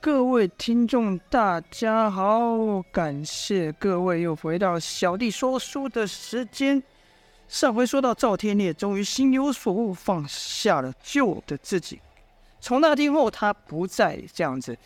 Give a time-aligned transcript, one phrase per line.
[0.00, 2.80] 各位听众，大家好！
[2.92, 6.80] 感谢各位又回到小弟说书的时间。
[7.48, 12.00] 上回说到赵天烈终于心有所悟，放下了旧的自己。
[12.60, 14.78] 从那天后，他不再这样子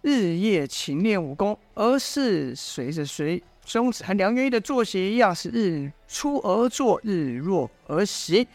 [0.00, 8.48] 日夜勤练武功，而是随着随公子和梁元英的作息一样，是日出而作，日落而息。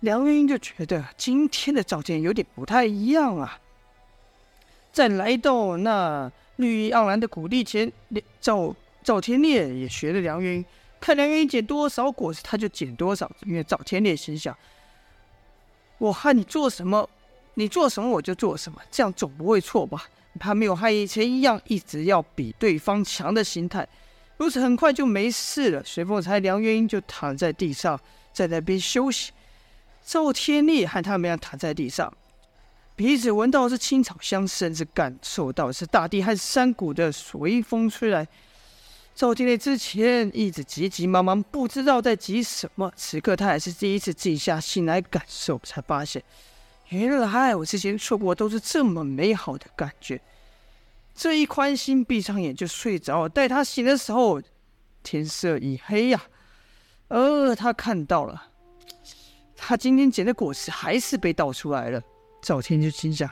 [0.00, 3.58] 梁元英就觉得今天的赵天有点不太一样啊。
[4.92, 7.90] 在来到那绿意盎然的谷地前，
[8.40, 10.64] 赵赵天烈也学了梁元英，
[11.00, 13.30] 看梁元英捡多少果实，他就捡多少。
[13.46, 14.56] 因为赵天烈心想：
[15.98, 17.08] 我喊你做什么，
[17.54, 20.04] 你做什么我就做什么，这样总不会错吧？
[20.38, 23.86] 他没有和以前一样，一直要比对方强的心态。
[24.36, 25.82] 如此很快就没事了。
[25.84, 28.00] 随风才梁元英就躺在地上，
[28.32, 29.32] 在那边休息。
[30.04, 32.12] 赵天烈和他们俩躺在地上。
[33.00, 38.28] 鼻子闻到的是青草香，甚至感受到的是大地和山谷的随风吹来。
[39.14, 42.92] 赵天烈之前一直急急忙忙，不知道在急什么。
[42.94, 46.22] 此刻他还是第一次静下心来感受，才发现，
[46.90, 50.20] 原来我之前错过都是这么美好的感觉。
[51.14, 53.26] 这一宽心，闭上眼就睡着。
[53.26, 54.42] 待他醒的时候，
[55.02, 56.20] 天色已黑呀。
[57.08, 58.48] 呃，他看到了，
[59.56, 62.02] 他今天捡的果实还是被倒出来了。
[62.42, 63.28] 赵天就心想：“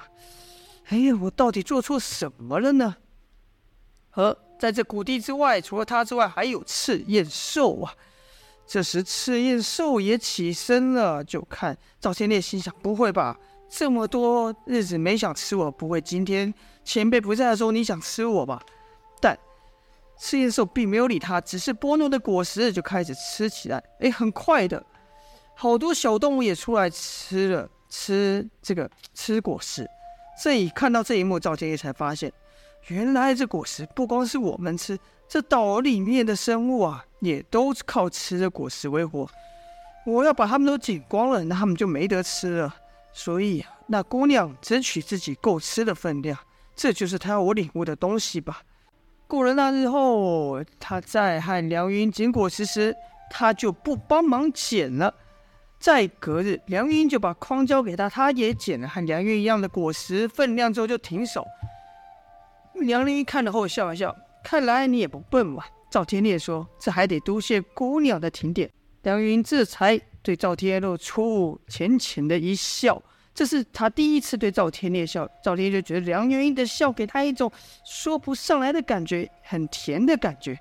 [0.88, 2.96] 哎呀，我到底做错什么了呢？”
[4.12, 7.94] 而在这谷地之外，除了他之外，还有赤焰兽啊。
[8.66, 13.38] 这时，赤焰兽也起身了，就看赵天烈，心想：“不会吧？
[13.70, 16.52] 这么多日子没想吃我，不会今天
[16.84, 18.62] 前辈不在的时候你想吃我吧？”
[19.20, 19.38] 但
[20.18, 23.82] 赤焰兽并没有理他，只是拨弄的果实就开始吃起来。
[24.00, 24.84] 哎，很快的，
[25.54, 27.70] 好多小动物也出来吃了。
[27.88, 29.88] 吃这个吃果实，
[30.42, 32.32] 这一看到这一幕，赵天烈才发现，
[32.88, 39.28] 原来这果实不光是我们吃，这岛里面的生物啊，也都靠吃的果实为活。
[40.06, 42.74] 我要把他们都捡光了，那他们就没得吃了。
[43.12, 46.38] 所以，那姑娘争取自己够吃的分量，
[46.76, 48.62] 这就是她要我领悟的东西吧。
[49.26, 52.94] 过了那日后，她在和梁云捡果实时，
[53.28, 55.12] 她就不帮忙捡了。
[55.78, 61.46] 再隔日，梁云英就把筐交给他，他也捡了和梁云一样的果实分量之后就停手。
[62.74, 65.64] 梁云英看了后笑了笑，看来你也不笨嘛。
[65.88, 68.68] 赵天烈说：“这还得多谢姑娘的提点。”
[69.02, 73.00] 梁云英这才对赵天烈露出浅浅的一笑，
[73.32, 75.26] 这是他第一次对赵天烈笑。
[75.42, 77.50] 赵天烈就觉得梁元英的笑给他一种
[77.84, 80.58] 说不上来的感觉，很甜的感觉。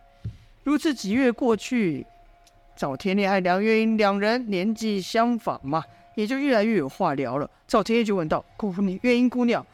[0.64, 2.06] 如此几月过去。
[2.78, 5.84] 赵天烈和梁月英两人年纪相仿嘛，
[6.14, 7.50] 也就越来越有话聊了。
[7.68, 9.66] 赵天烈就问道：“姑娘，月英姑娘，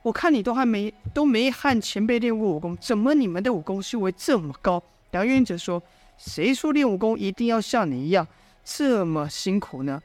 [0.00, 5.82] 我看你都还没都没和前辈练过武功，怎么你们的武功修为这么高？”梁月英则说
[6.16, 8.26] ：“谁说练武功一定要像你一样
[8.64, 10.02] 这么辛苦呢？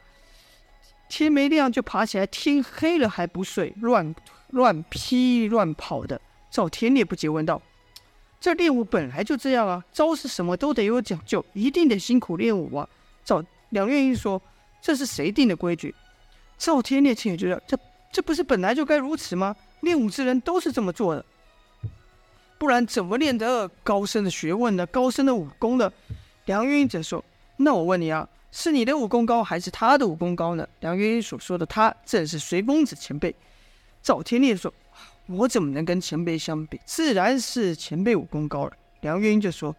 [1.07, 4.13] 天没亮就爬起来，天黑了还不睡，乱
[4.49, 6.19] 乱劈乱跑的。”
[6.51, 7.61] 赵天烈不解问道。
[8.41, 12.89] 这练武本来就这样啊，招式什么都得有讲究，一定得辛苦练武啊。
[13.23, 14.41] 赵梁元英说
[14.81, 15.93] ：“这是谁定的规矩？”
[16.57, 17.77] 赵天烈也觉得这
[18.11, 19.55] 这不是本来就该如此吗？
[19.81, 21.23] 练武之人都是这么做的，
[22.57, 24.87] 不然怎么练得高深的学问呢？
[24.87, 25.93] 高深的武功呢？
[26.45, 27.23] 梁元英则说
[27.57, 33.35] ：“那我问你啊，是你的武功高，还是他的武功高呢？”梁元英所说的他正是随风子前辈。
[34.01, 34.73] 赵天烈说。
[35.31, 36.79] 我怎么能跟前辈相比？
[36.85, 38.71] 自然是前辈武功高了。
[39.01, 39.75] 梁元英就说：“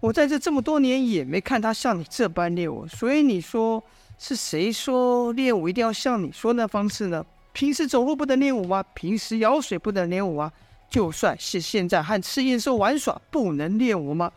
[0.00, 3.82] 我在这这么多年也没看他像你这般练武，所以你说
[4.18, 7.24] 是谁说练武一定要像你说那方式呢？
[7.52, 8.82] 平时走路不能练武吗？
[8.94, 10.52] 平时舀水不能练武吗？
[10.88, 14.32] 就算是现在和赤焰兽玩耍，不能练武吗？”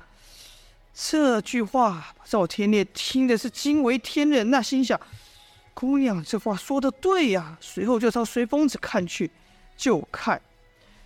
[0.93, 4.99] 这句话赵天烈听的是惊为天人，那心想
[5.73, 9.31] ：“姑娘这话说的对呀。”随后就朝随风子看去。
[9.83, 10.41] 就看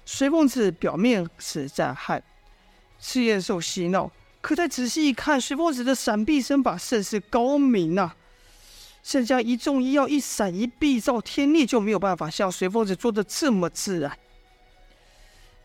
[0.05, 2.21] 随风子表面是在和
[2.99, 8.15] 赤焰兽嬉闹，可再仔细一看，随风子的闪避身法甚是高明呐、啊。
[9.01, 14.15] 剩下一纵一跃、一闪一避，赵天烈就没有办法像随风子做的这么自然。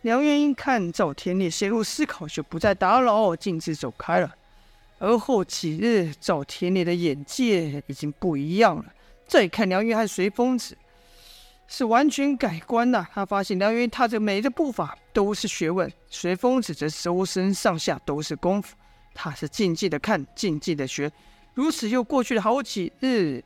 [0.00, 4.34] 梁元英看赵天烈陷入思考，就不再打扰，径自走开了。
[4.98, 8.86] 而后几日，赵天烈的眼界已经不一样了。
[9.26, 10.78] 再看梁元和随风子。
[11.74, 18.76] 是完全改观呐、他发现梁元踏着每一个步伐都是学问，随风子则周身上下都是功夫。
[19.14, 21.10] 他是静静的看，静静的学。
[21.54, 23.42] 如此又过去了好几日，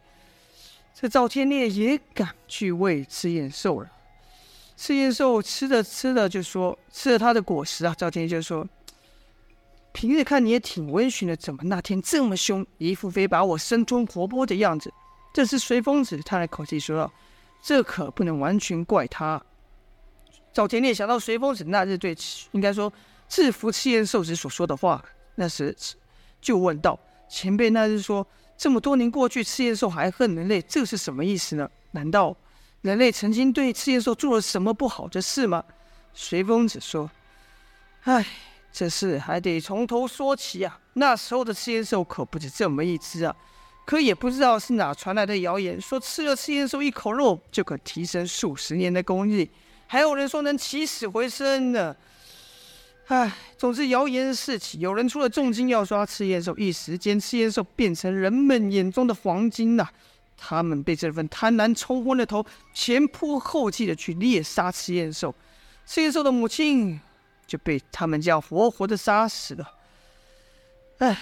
[0.93, 3.88] 这赵天烈也赶去喂赤焰兽了。
[4.76, 8.67] 赤焰兽吃着吃着就说：“吃了他的果实啊。”赵天烈就说
[9.94, 14.93] ：“平日看你也挺温驯的，怎么那天这么凶，一副非把我生吞活剥的样子？”
[15.32, 17.12] 这时随风子叹了口气说道
[17.62, 19.42] ：“这可不能完全怪他。”
[20.52, 22.16] 赵天烈想到随风子那日对
[22.52, 22.92] 应该说
[23.28, 25.04] 制服赤焰兽时所说的话，
[25.34, 25.76] 那时
[26.40, 26.98] 就问道
[27.28, 28.26] ：“前辈那日说
[28.56, 31.68] 这么多年过去，赤焰兽还恨人类，这是什么意思呢？
[31.90, 32.34] 难道？”
[32.82, 35.64] 人类曾经对赤焰兽做了什么不好的事吗？
[36.14, 37.10] 随风子说
[38.04, 38.24] ：“唉，
[38.72, 40.80] 这事还得从头说起啊。
[40.92, 43.36] 那时候的赤焰兽可不止这么一只啊，
[43.86, 49.48] 可也不知道是哪传来的谣言，说吃了赤焰兽一口肉就可提升数十年的功力，
[49.86, 51.96] 还有人说能起死回生呢。
[53.06, 59.88] 唉，总之谣言四起，有人出了重金要抓赤焰兽，一时间赤焰兽变成人们眼中的黄金呐、”
[60.36, 62.44] 他们被这份贪婪冲昏了头，
[62.74, 65.32] 前仆后继的去猎杀赤焰兽，
[65.86, 67.00] 赤焰兽的母亲
[67.46, 69.72] 就被他们这样活活的杀死了。
[70.98, 71.16] 唉，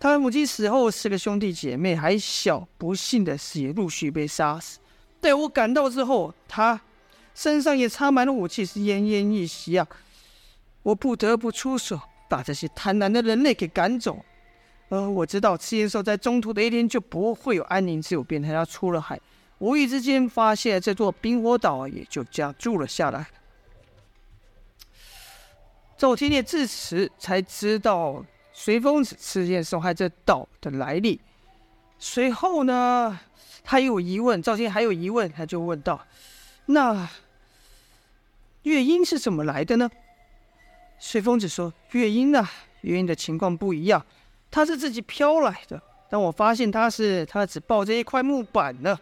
[0.00, 4.78] 他的母亲死后，四个兄弟姐妹还小，不幸的是也陆续被杀死。
[5.20, 6.80] 待我赶到之后，他
[7.34, 9.86] 身上也插满了武器，是奄奄一息啊！
[10.84, 14.24] 我不得不出手，把这些贪婪的人类给赶走。
[14.88, 19.20] 而，我知道赤焰兽在中途的一天就不会有安宁之有，便带他出了海，
[19.58, 23.26] 无意之间发现这座冰火岛，也就这样住了下来。
[25.96, 28.24] 赵天烈至此才知道
[28.60, 31.20] 随风子赤焰兽害这岛的来历。
[31.96, 33.16] 随后呢，
[33.62, 36.04] 他有疑问，赵天还有疑问，他就问道
[36.66, 37.08] ：“那
[38.64, 39.88] 月英是怎么来的呢？”
[40.98, 42.50] 随风子说：“月英啊，
[42.80, 44.04] 月英的情况不一样。”
[44.50, 48.98] 他是自己飘来的，但我发现他是他只抱着一块木板呢。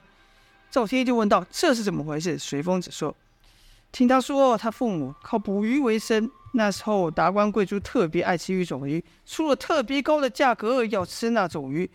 [0.70, 3.16] 赵天就问道：“这是怎么回事？”随风子说
[3.90, 6.30] ：“听他说，他父母靠捕鱼为生。
[6.56, 11.88] 那时候达官贵族特别爱吃一种鱼，出了特别高的价格要吃那种鱼。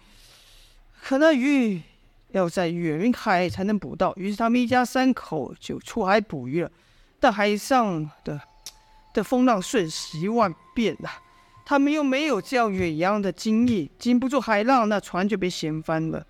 [1.01, 1.81] 可那鱼
[2.29, 6.71] 要在远海才能捕到，于是他们一家三口就出海捕鱼了。
[7.19, 8.39] 但海上的
[9.13, 11.09] 的风浪瞬息万变呐。”
[11.65, 16.25] 他们又没有这样远洋的经验，经不住海浪，那船就被掀翻了。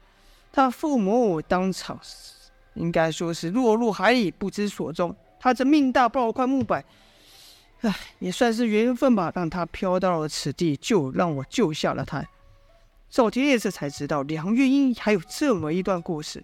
[0.52, 2.00] 他父母当场
[2.76, 5.16] 应该说是落入海里，不知所踪。
[5.40, 6.84] 他这命大，抱了块木板，
[7.82, 12.24] 唉，也算是缘分吧，让他飘到了此地，就让我救下了他。
[13.10, 16.44] 赵天烈这才知道梁月英还有这么一段故事。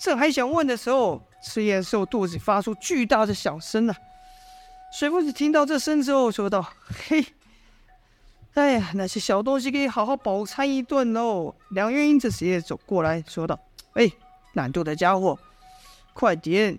[0.00, 3.98] 正还想问的时候，赤焰兽肚子发出巨大的响声了、啊。
[4.92, 6.62] 随风子听到这声之后说道
[7.08, 7.24] ：“嘿。”
[8.54, 11.54] 哎呀，那些小东西可以好好饱餐一顿喽。
[11.70, 13.58] 梁月英这时也走过来说道
[13.94, 14.10] ：“哎，
[14.52, 15.38] 懒惰的家伙，
[16.12, 16.76] 快点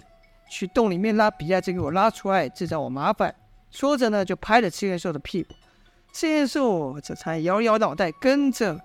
[0.50, 3.34] 去洞里面拉比亚这给我拉出来，制造我麻烦。”
[3.74, 5.56] 说着呢，就拍了赤焰兽的屁股。
[6.14, 8.80] 赤焰兽这才摇摇脑袋，跟着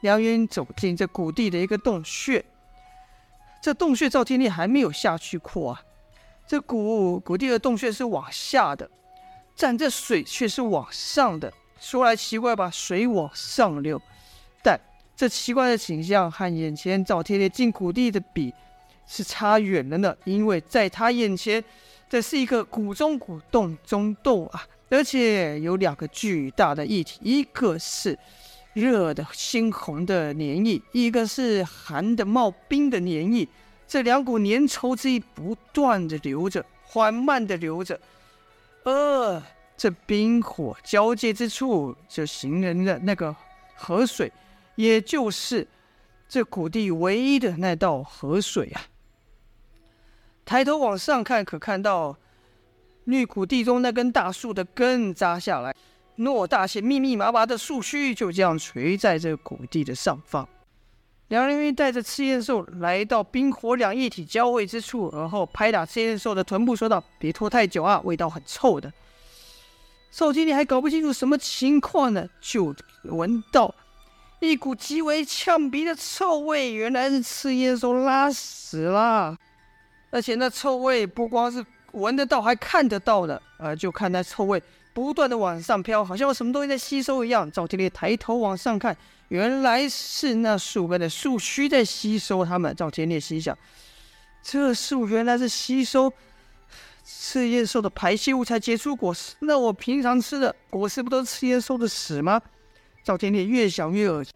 [0.00, 2.42] 梁云走进这谷地的一个洞穴。
[3.60, 5.82] 这洞穴赵天烈还没有下去过啊。
[6.46, 8.90] 这谷谷地的洞穴是往下的，
[9.58, 11.52] 但这水却是往上的。
[11.78, 14.00] 说来奇怪吧，水往上流，
[14.62, 14.80] 但
[15.14, 18.54] 这奇怪的景象和眼前赵天烈进谷地的比
[19.06, 20.16] 是差远了呢。
[20.24, 21.62] 因为在他眼前，
[22.10, 28.18] 这是一个谷中谷、洞中洞啊，而且有两个巨大的异体，一个是
[28.74, 33.46] 热的猩红的粘液，一个是寒的冒冰的粘液。
[33.86, 37.98] 这两股粘稠之液不断的流着，缓慢的流着，
[38.82, 39.42] 呃。
[39.76, 43.34] 这冰火交界之处，就形成了那个
[43.74, 44.30] 河水，
[44.74, 45.66] 也就是
[46.28, 48.82] 这谷地唯一的那道河水啊。
[50.50, 52.16] 抬头往上看，可看到
[53.04, 55.72] 绿谷地中那根大树的根扎下来，
[56.18, 60.48] 偌大些密密麻麻的树须就这样垂在这谷地的上方。
[61.28, 68.92] 两人带着赤焰兽来到冰火两液体交汇之处，而后拍打赤焰兽的臀部，说道：“别拖太久啊，味道很臭的。”
[70.10, 73.72] 赵天烈还搞不清楚什么情况呢，就闻到
[74.40, 79.36] 一股极为呛鼻的臭味，原来是赤焰兽拉屎了，
[80.10, 83.40] 而且那臭味不光是闻得到，还看得到的。
[83.58, 84.62] 呃，就看那臭味
[84.92, 87.50] 不断的往上飘，好像有什么东西在吸收一样。
[87.50, 88.96] 赵天烈抬头往上看，
[89.28, 92.74] 原来是那树根的树须在吸收它们。
[92.76, 93.56] 赵天烈心想，
[94.42, 96.12] 这树原来是吸收。
[97.02, 102.40] 赤焰兽的排泄物才结出果实，那我平常吃的果实不都是赤焰兽的屎吗？
[103.02, 104.32] 赵天烈越想越恶心，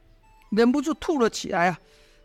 [0.50, 1.78] 忍不住吐了起来啊！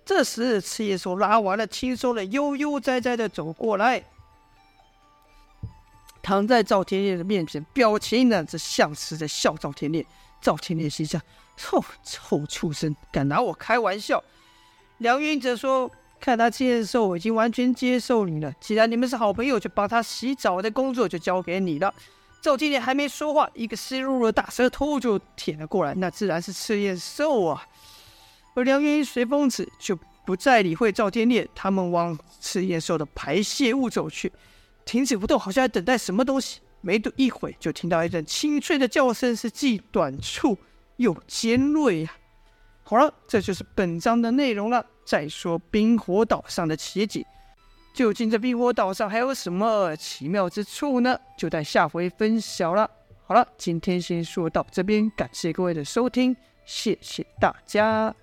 [0.09, 4.03] 这时赤焰兽拉完了，轻松的悠悠哉哉的走过来，
[6.23, 10.03] 躺在赵天烈的面前，表情呢则像是在笑赵天烈。
[10.41, 11.21] 赵天烈心想：
[11.55, 14.23] 臭臭畜生，敢拿我开玩笑！
[14.97, 18.51] 梁云则说：“看他接受，我已经完全接受你了。
[18.59, 21.93] 既然你们是好朋友，就把他洗澡的工作就交给你了。”
[22.41, 27.63] 赵天烈还没说话，一个湿漉漉的大舌头就舔了过来，那自然是赤焰兽啊。
[28.59, 34.29] 而梁云随风子就不再理会赵天烈，他们往赤焰兽的排泄物走去，
[34.83, 36.59] 停止不动，好像在等待什么东西。
[36.81, 40.57] 没多一会，就听到一阵清脆的叫声，是既短促
[40.97, 42.11] 又尖锐呀。
[42.83, 44.85] 好了，这就是本章的内容了。
[45.05, 47.25] 再说冰火岛上的奇景。
[47.93, 51.17] 究竟这冰火岛上还有什么奇妙之处呢？
[51.37, 52.89] 就待下回分晓了。
[53.25, 56.35] 好了，今天先说到这边，感谢各位的收听，
[56.65, 58.13] 谢谢大家。